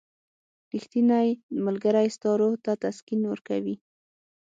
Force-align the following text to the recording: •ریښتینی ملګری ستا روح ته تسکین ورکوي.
•ریښتینی 0.73 1.27
ملګری 1.65 2.07
ستا 2.15 2.31
روح 2.39 2.53
ته 2.65 2.71
تسکین 2.83 3.21
ورکوي. 3.27 3.75